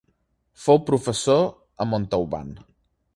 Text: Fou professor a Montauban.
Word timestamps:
Fou 0.61 0.79
professor 0.87 1.45
a 1.85 1.89
Montauban. 1.91 2.51